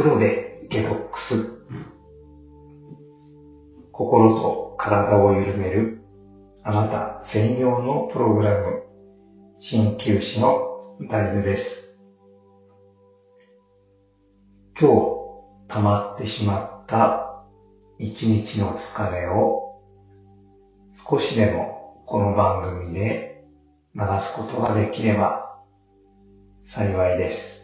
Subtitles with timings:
[0.00, 1.66] お風呂でデトックス。
[3.92, 6.00] 心と体を緩める
[6.62, 8.82] あなた専用のプログラム、
[9.58, 12.08] 鍼灸師の大豆です。
[14.80, 17.44] 今日溜まってしまった
[17.98, 19.82] 一日の疲れを
[20.94, 23.44] 少しでもこの番組で
[23.94, 25.58] 流すことができれば
[26.62, 27.59] 幸いです。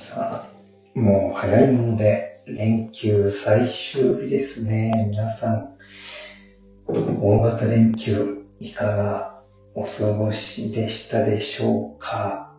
[0.00, 5.08] さあ、もう早いもので連休最終日ですね。
[5.10, 5.76] 皆さん、
[6.88, 9.42] 大型連休いかが
[9.74, 12.56] お過ごしでしたでしょうか？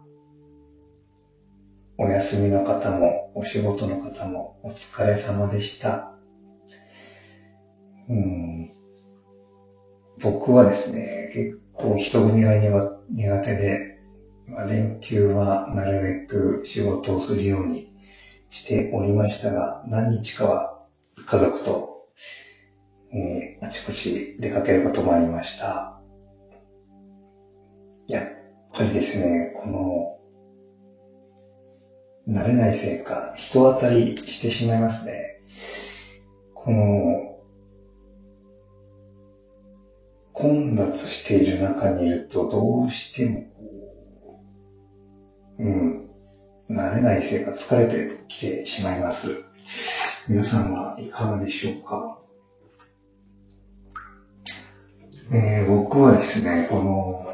[1.98, 6.14] お休みの方もお仕事の方もお疲れ様でした。
[8.08, 8.72] うん
[10.22, 12.56] 僕はですね、結構人混みが
[13.10, 13.91] 苦手で、
[14.48, 17.94] まあ、連休はなるべく仕事をするように
[18.50, 20.86] しておりましたが、何日かは
[21.26, 22.08] 家族と、
[23.14, 26.02] えーあちこち出かけることもありました。
[28.08, 28.28] やっ
[28.74, 29.70] ぱりですね、こ
[32.28, 35.40] の、慣れないせいか、人当たりしてしまいますね。
[36.56, 37.38] この、
[40.34, 44.01] 混雑している中にいると、どうしてもこう、
[45.60, 46.10] うん、
[46.70, 49.54] 慣れないせいか疲れてきてしまいます。
[50.28, 52.20] 皆さんはいかがでしょうか？
[55.34, 57.26] えー僕はですね、この、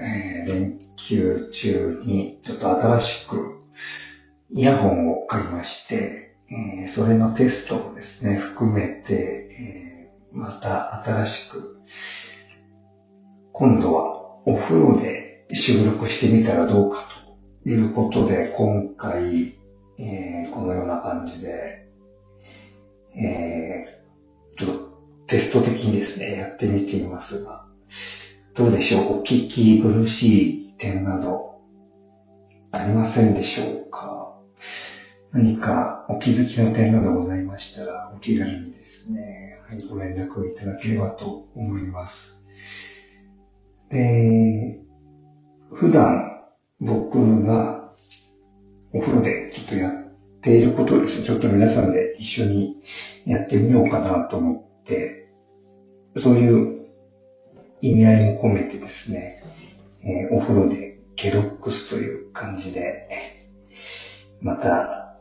[0.00, 3.60] えー連休中にちょっと新しく
[4.50, 11.80] イヤホンを買いまして、えーそれのテストをですね、含めて、えーまた新しく、
[13.52, 17.21] 今度はお風呂で収録してみたらどうかと。
[17.64, 19.54] いうことで、今回、
[19.98, 21.88] えーこのような感じで、
[23.16, 24.92] えーちょっと
[25.26, 27.66] テスト的にですね、やってみていますが、
[28.54, 29.20] どうでしょう？
[29.20, 31.60] お聞き苦しい点など
[32.70, 34.36] ありませんでしょうか？
[35.32, 42.46] 何かお気づきの点などございましたら、お気軽にですね、はい、ご連絡をいただければと思います。
[43.88, 44.80] で、
[45.72, 46.31] 普段
[51.62, 52.74] 皆さんで一緒に
[53.24, 55.28] やってみようかなと思って、
[56.16, 56.88] そういう
[57.80, 59.44] 意味合いも込めてですね、
[60.02, 63.08] えーお風呂でゲドックスという感じで、
[64.40, 65.16] また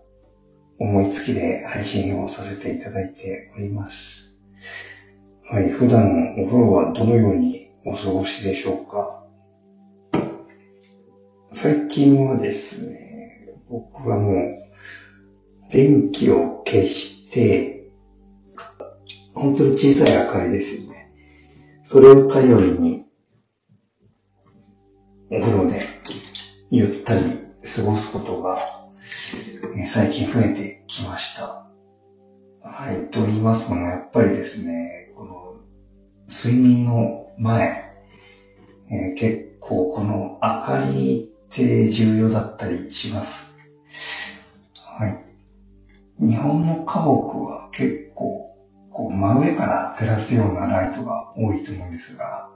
[0.80, 4.42] 思いつきで配信をさせていただいております。
[5.48, 9.28] はい、普段お風呂はどのようにお過ごしでしょうか？
[11.52, 14.56] 最近はですね、僕はもう
[15.72, 17.90] 電気を消して、
[19.34, 21.14] 本当に小さい明かりですよね。
[21.84, 23.06] それを頼りに、
[25.30, 25.82] お風呂で
[26.70, 27.24] ゆったり
[27.64, 28.86] 過ごすことが、
[29.78, 31.66] え最近増えてきました。
[32.64, 33.10] はい。
[33.10, 35.56] と言いますのも、やっぱりですね、この、
[36.28, 37.92] 睡眠の前、
[38.90, 43.60] えー結構この明かりって重要だったりします。
[44.98, 45.31] はい。
[46.20, 48.56] 日本の家屋は結構、
[48.92, 52.50] こう真上から照らすようなライトが多いと思うんですが、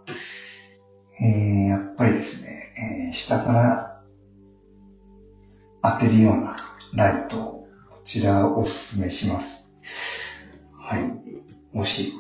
[1.22, 4.02] えーやっぱりですね、えー下から
[5.82, 6.56] 当てるような
[6.94, 9.80] ライトを、こちらをお勧めします。
[10.78, 11.76] はい。
[11.76, 12.14] もし、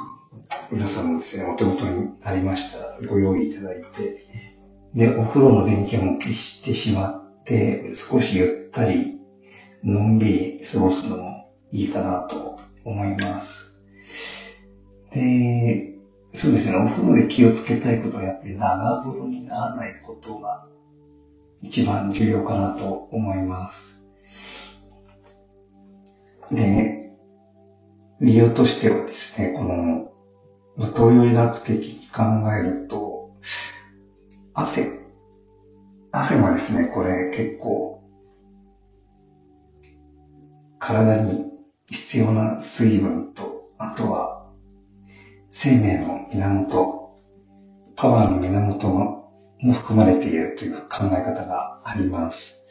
[0.71, 4.17] 皆さんもですね、お手元にありましたらご用意いただいて、
[4.93, 9.14] で、お風呂の電気も消してしまって、少しゆったり、
[9.85, 13.85] のんびり過ごすのもいいかなと思います。
[15.11, 15.93] で、
[16.33, 20.67] そうですね、お風呂で気をつけたいことはやっぱり長風呂にならないことが
[21.61, 24.09] 一番重要かなと思います。
[26.51, 27.11] で、
[28.21, 30.11] 理由としてはですね、この、
[30.77, 32.23] 東洋医学的に考
[32.53, 33.31] えると、
[34.53, 35.05] 汗、
[36.11, 37.94] 汗はですね、これ結構、
[40.85, 41.51] 体に
[41.89, 44.51] 必要な水分と、あとは、
[45.49, 47.21] 生命の源、
[47.95, 49.31] パワーの源も
[49.73, 52.67] 含まれているという考え方があります。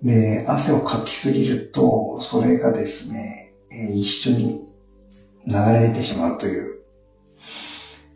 [0.00, 3.52] で、汗をかきすぎると、それがですね、
[3.92, 4.60] 一緒に
[5.44, 6.82] 流れ出てしまうという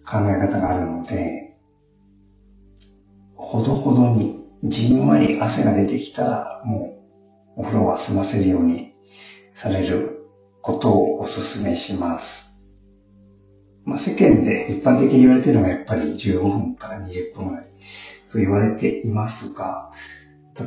[0.09, 1.57] 考え方があるので、
[3.35, 6.95] ほどほどにじんわり汗が出てきたら、も
[7.57, 8.92] うお風呂は済ませるように
[9.63, 10.27] される
[10.61, 12.75] ことをお勧めします。
[13.85, 17.67] まあ、世間で一般的に言われているのがやっぱり15分から20分ぐらい
[18.33, 19.93] と言われていますが、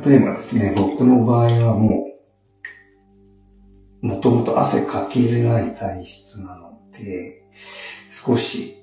[0.02, 2.06] 例えばですね、僕の場合はも
[4.02, 7.44] う、もともと汗かきづらい体質なので、
[8.10, 8.82] 少し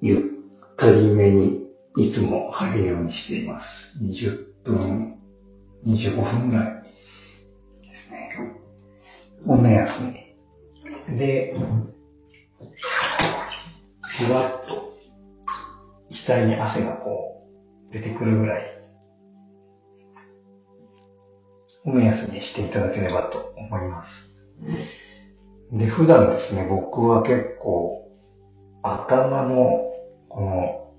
[0.00, 1.66] ゆったりめに
[1.96, 4.04] いつも入るようにしています。
[4.04, 5.18] 20分、
[5.84, 6.80] 25分ぐら
[7.82, 8.67] いですね。
[9.46, 10.14] を目安
[11.08, 11.18] に。
[11.18, 11.54] で、
[14.16, 14.88] じわっと
[16.28, 17.48] 額に汗がこ
[17.88, 18.82] う出てくるぐらい
[21.86, 24.46] を目安にしていただければと思います。
[25.72, 28.10] で、普段ですね、僕は結構
[28.82, 29.80] 頭の
[30.28, 30.94] この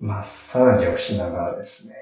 [0.00, 1.94] マッサージをしながらですね、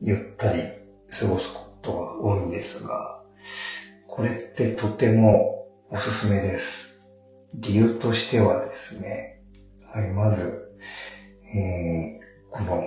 [0.00, 0.62] ゆったり
[1.10, 3.23] 過ごすことが多いんですが、
[4.08, 7.12] これってとてもおすすめです。
[7.54, 9.40] 理由としてはですね、
[9.92, 10.76] はい、まず、
[11.54, 12.82] えー、この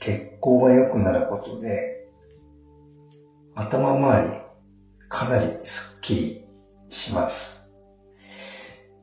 [0.00, 2.08] 血行が良くなることで、
[3.54, 4.40] 頭周り
[5.08, 6.44] かなりスッキリ
[6.88, 7.78] します。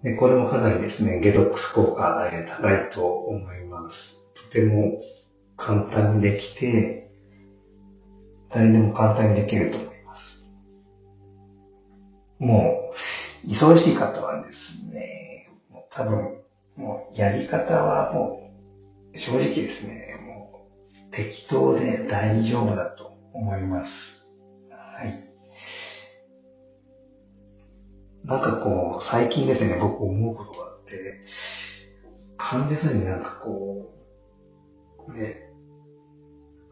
[0.04, 4.34] で、これもかなりですね、ゲドックス効果が高いと思います。
[4.36, 5.02] とても
[5.56, 7.10] 簡単にできて、
[8.50, 9.87] 誰でも簡単にできると。
[12.48, 15.50] もう、忙しい方はですね、
[15.92, 16.40] 多分、
[16.78, 18.54] もうやり方はも
[19.14, 20.70] う、正直ですね、も
[21.10, 24.34] う適当で大丈夫だと思います。
[24.70, 25.28] はい。
[28.24, 31.26] なんかこう、最近ですね、僕思うことがあって、
[32.38, 33.94] 患者さんになんかこ
[35.10, 35.52] う、ね、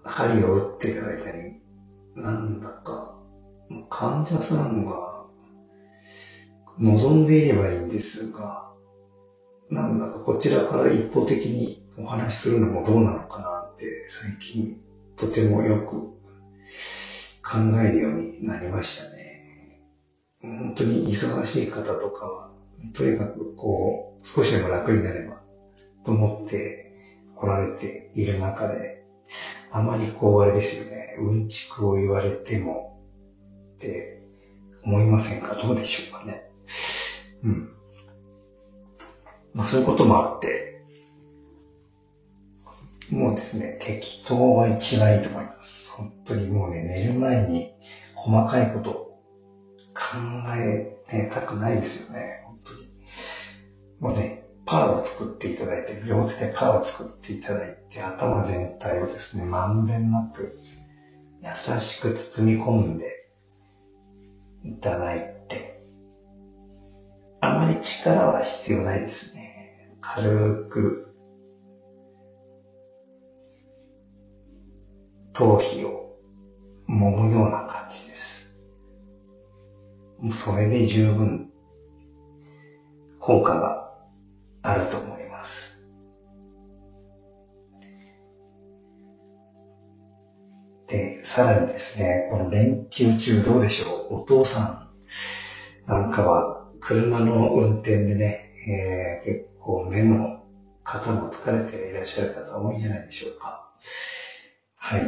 [0.06, 1.62] 針を打っていただいたり、
[2.16, 3.20] なんだか、
[3.90, 5.15] 患者さんが
[6.80, 8.72] 望んでいればいいんですが、
[9.70, 14.78] なんだかこちらから一方的にお話しするのもどうなのかなって最近
[15.16, 16.02] とてもよく
[17.42, 19.82] 考えるようになりましたね。
[20.42, 22.52] 本当に忙しい方とかは、
[22.94, 25.42] とにかくこう、少しでも楽になれば
[26.04, 26.94] と思って
[27.36, 29.04] 来られている中で、
[29.72, 33.00] あまりこうあれですよね、うんちくを言われても
[33.76, 34.22] って
[34.84, 35.56] 思いませんか？
[35.56, 36.45] どうでしょうかね？
[37.46, 37.70] うん。
[39.54, 40.84] まあそういうこともあって、
[43.12, 45.96] もうですね、適当は一番いいと思います。
[45.96, 47.72] 本当にもうね、寝る前に
[48.16, 48.92] 細かいこと
[49.94, 50.18] 考
[50.58, 52.90] えたくないですよね、本当に。
[54.00, 60.58] もうね、パーを作っていただいて、両手でパーを作っていただいて、頭全体をですね、まんべんなく
[61.42, 61.50] 優
[61.80, 63.30] しく包み込んで
[64.64, 65.35] いただいて、
[67.46, 69.96] あまり力は必要ないですね。
[70.02, 71.16] 軽く
[75.34, 76.18] 頭皮を
[76.90, 78.66] 揉むような感じです。
[80.20, 81.52] もうそれで十分
[83.20, 83.92] 効果が
[84.62, 85.90] あると思います。
[90.88, 94.22] で、さらにですね、この連休中どうでしょう？
[94.22, 94.90] お父さ
[95.88, 96.55] んなんかは
[96.88, 100.46] 車の運転でね、えー、結構目も
[100.84, 103.72] 肩も疲れていらっしゃる方多いんじゃないでしょうか。
[104.76, 105.02] はい。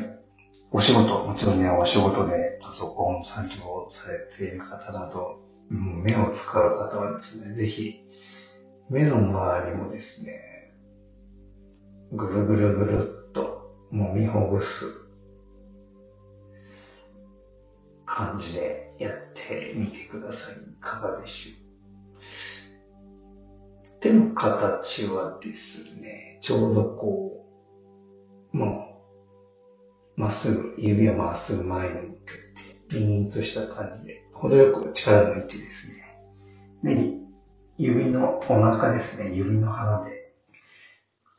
[0.72, 8.00] お仕事、もちろんね、お仕事でパソコン作業をされている方など、う目を使う方はですね、ぜひ
[8.90, 10.74] 目の周りもですね、
[12.12, 15.12] ぐるぐるぐるっと揉みほぐす
[18.04, 20.56] 感じでやってみてください。
[20.56, 21.67] いかがでしょう。
[24.00, 27.46] 手の形はですね、ちょうどこ
[28.54, 28.96] う、も
[30.18, 36.20] う、まっすぐ、指をまっすぐ前に向けて、ピーンとした感じで、程よく力を抜いてですね、
[36.84, 37.18] 目に
[37.78, 40.32] 指のお腹ですね、指の腹で、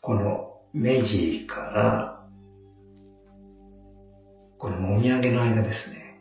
[0.01, 2.25] この目尻から、
[4.59, 6.21] このもみあげの間ですね。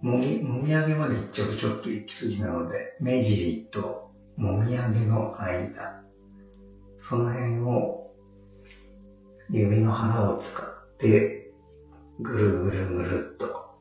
[0.00, 4.01] もみ、もみあげまでちょっとちょっと行き過ぎなので、目尻と
[4.36, 6.02] もみあげの間、
[6.98, 8.12] その辺を
[9.50, 11.52] 指の腹を使って
[12.20, 13.76] ぐるぐるぐるっと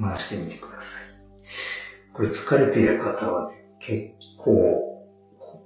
[0.00, 2.12] 回してみてください。
[2.12, 5.08] これ疲れている方は、結構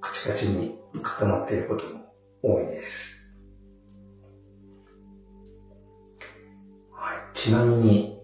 [0.00, 3.36] カチカチに固まっていることも多いです。
[6.92, 8.20] はい、ちなみに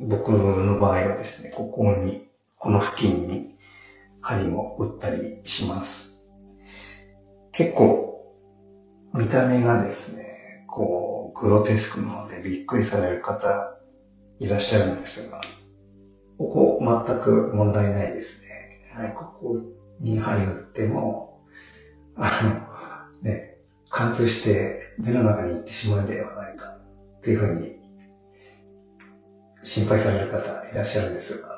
[0.00, 2.23] 僕の場合はですね、ここに
[2.64, 3.58] この付近に
[4.22, 6.32] 針も打ったりします。
[7.52, 8.24] 結構、
[9.12, 13.76] 見た目がですね、こう、グロテスクなのでびっくりされる方
[14.38, 15.42] いらっしゃるんですが、
[16.38, 18.80] ここ全く問題ないですね。
[18.94, 19.60] はい、ここ
[20.00, 21.44] に針打っても、
[22.16, 22.30] あ
[23.20, 23.58] の、ね、
[23.90, 26.78] 貫通して目の中に行ってしまうのではないか
[27.20, 27.76] というふうに
[29.62, 31.53] 心配される方いらっしゃるんですが、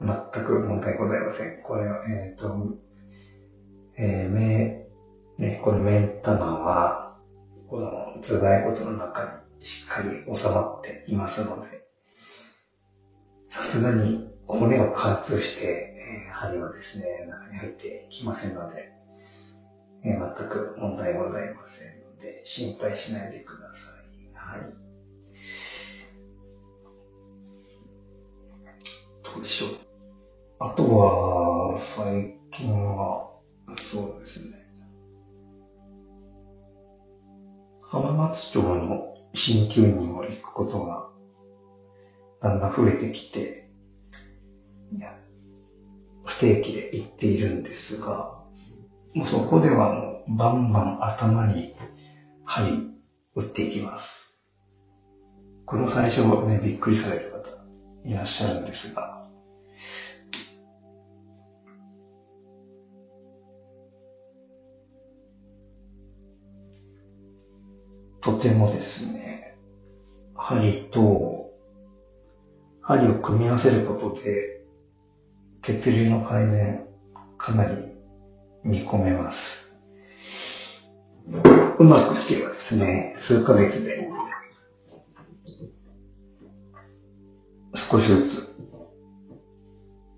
[0.00, 1.62] 全く問題ございません。
[1.62, 2.78] これは、えっ、ー、と、
[3.96, 4.86] えー、目、
[5.38, 7.18] ね、この目玉は、
[7.68, 7.90] この
[8.22, 11.84] 頭蓋骨の中にしっかり収まっていますので、
[13.48, 18.92] さすがに骨を貫通して、えー、針はですね、中に入ってきませんので、
[20.04, 23.98] えー、全く問題ございませんので、心配しないでください。
[24.34, 24.60] はい。
[29.24, 29.87] どうでしょう？
[30.60, 33.30] あとは、最近は、
[33.80, 34.58] そうですね。
[37.82, 41.08] 浜松町の鍼灸にも行くことが
[42.40, 43.68] だんだん増えてきて、
[44.92, 45.14] いや
[46.24, 48.38] 不定期で行っているんですが、
[49.14, 51.74] もうそこではもうバンバン頭に
[52.44, 52.90] 針
[53.34, 54.50] 打っていきます。
[55.64, 57.50] これも最初ね、びっくりされる方
[58.04, 59.17] いらっしゃるんですが、
[68.40, 69.56] てもですね、
[70.34, 71.48] 針と
[72.88, 74.62] 針を組み合わせることで、
[75.60, 76.86] 血流の改善、
[77.36, 77.76] かなり
[78.64, 79.84] 見込めます。
[81.78, 84.08] うまくいけばですね、数ヶ月で、
[87.74, 88.56] 少しずつ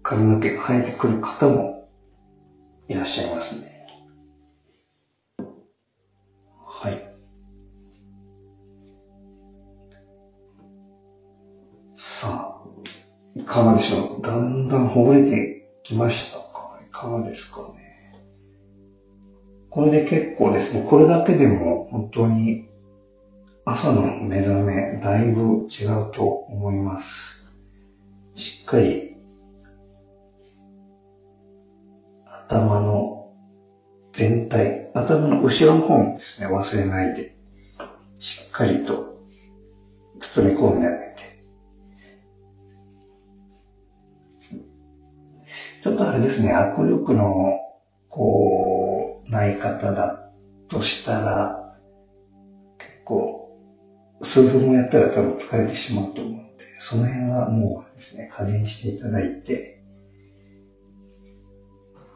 [0.05, 1.89] 髪の毛が生えてくる方も
[2.89, 3.70] いらっしゃいますね。
[13.51, 14.23] かがでしょう？
[14.23, 16.79] だんだんほぐれてきましたか？
[16.87, 18.15] いかがですかね？
[19.71, 22.65] これで結構ですね、これだけでも本当に
[23.65, 27.57] 朝の目覚めだいぶ違うと思います。
[28.37, 29.17] しっかり
[32.27, 33.33] 頭の
[34.13, 37.35] 全体、頭の後ろの方もですね、忘れないで、
[38.21, 39.19] しっかりと
[40.21, 41.10] 包み込んであげ
[45.83, 47.59] ちょっとあれですね、握力の、
[48.09, 50.31] こう、ない方だ
[50.69, 51.75] としたら、
[52.79, 53.49] 結構、
[54.23, 59.81] 数分もやったら多分疲れてしまうと思うので、その辺はもうですね、加減していただいて、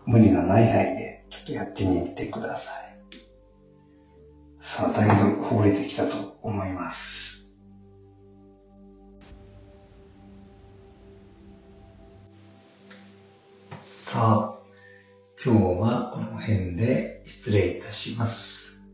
[0.07, 2.85] 無理がない範囲でちょっとやってみてください。
[4.61, 7.34] さあ、だいぶほぐれてきたと思います。
[14.15, 14.59] さあ、
[15.45, 18.89] 今日はこの辺で失礼いたします。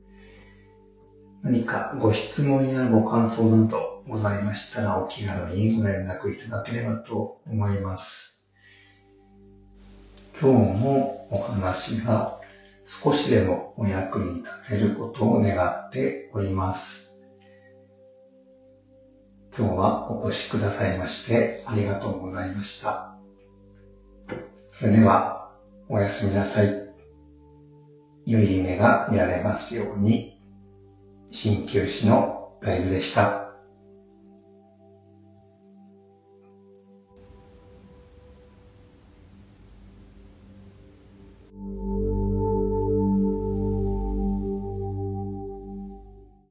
[1.42, 8.50] 何かご質問やご感想などございましたらお気軽にご連絡いただければと思います。
[10.40, 12.40] 今日もお話が
[12.86, 17.28] 少しでもお役に立てることを願っております。
[19.54, 23.19] 今日はお越しくださいましてありがとうございました。
[24.80, 25.50] それでは、
[25.90, 26.70] おやすみなさい。
[28.24, 30.38] 良い夢が見られますように、
[31.30, 33.49] 鍼灸師の大豆でした。